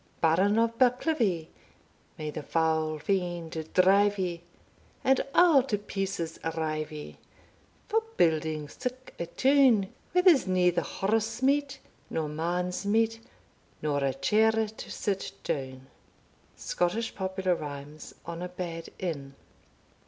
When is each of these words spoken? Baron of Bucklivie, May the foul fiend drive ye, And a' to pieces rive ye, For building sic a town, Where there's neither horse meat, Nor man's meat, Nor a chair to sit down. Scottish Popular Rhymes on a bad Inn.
Baron 0.19 0.57
of 0.57 0.79
Bucklivie, 0.79 1.49
May 2.17 2.31
the 2.31 2.41
foul 2.41 2.97
fiend 2.97 3.71
drive 3.75 4.17
ye, 4.17 4.41
And 5.03 5.21
a' 5.35 5.63
to 5.67 5.77
pieces 5.77 6.39
rive 6.57 6.91
ye, 6.91 7.19
For 7.87 8.01
building 8.17 8.67
sic 8.67 9.13
a 9.19 9.27
town, 9.27 9.93
Where 10.11 10.23
there's 10.23 10.47
neither 10.47 10.81
horse 10.81 11.43
meat, 11.43 11.77
Nor 12.09 12.29
man's 12.29 12.83
meat, 12.83 13.19
Nor 13.83 14.03
a 14.03 14.15
chair 14.15 14.51
to 14.67 14.89
sit 14.89 15.33
down. 15.43 15.85
Scottish 16.55 17.13
Popular 17.13 17.53
Rhymes 17.53 18.15
on 18.25 18.41
a 18.41 18.49
bad 18.49 18.89
Inn. 18.97 19.35